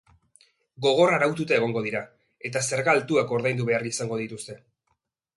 Gogor 0.83 1.11
araututa 1.17 1.53
egongo 1.57 1.83
dira 1.87 2.01
eta 2.49 2.63
zerga 2.69 2.95
altuak 2.99 3.33
ordaindu 3.37 3.67
behar 3.69 3.85
izango 3.91 4.17
dituzte. 4.23 4.57